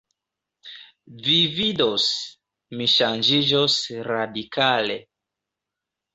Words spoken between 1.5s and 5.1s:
vidos, mi ŝanĝiĝos radikale.